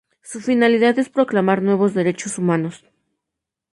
Su 0.23 0.39
finalidad 0.39 0.97
es 0.97 1.09
proclamar 1.09 1.61
nuevos 1.61 1.93
derechos 1.93 2.39
humanos. 2.39 2.83